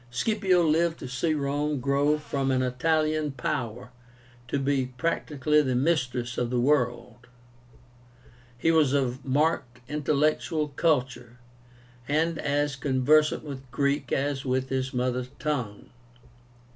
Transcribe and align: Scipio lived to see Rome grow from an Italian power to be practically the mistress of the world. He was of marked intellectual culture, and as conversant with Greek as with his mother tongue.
Scipio 0.09 0.63
lived 0.63 0.97
to 0.97 1.07
see 1.07 1.35
Rome 1.35 1.79
grow 1.79 2.17
from 2.17 2.49
an 2.49 2.63
Italian 2.63 3.33
power 3.33 3.91
to 4.47 4.57
be 4.57 4.87
practically 4.97 5.61
the 5.61 5.75
mistress 5.75 6.39
of 6.39 6.49
the 6.49 6.59
world. 6.59 7.27
He 8.57 8.71
was 8.71 8.93
of 8.93 9.23
marked 9.23 9.79
intellectual 9.87 10.69
culture, 10.69 11.37
and 12.07 12.39
as 12.39 12.75
conversant 12.75 13.43
with 13.43 13.69
Greek 13.69 14.11
as 14.11 14.43
with 14.43 14.69
his 14.69 14.91
mother 14.91 15.27
tongue. 15.37 15.91